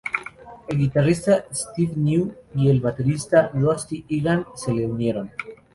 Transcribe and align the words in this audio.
El 0.67 0.79
guitarrista 0.79 1.45
Steve 1.53 1.93
New 1.95 2.33
y 2.55 2.69
el 2.71 2.79
baterista 2.79 3.51
Rusty 3.53 4.03
Egan 4.09 4.47
se 4.55 4.73
le 4.73 4.87
unieron. 4.87 5.31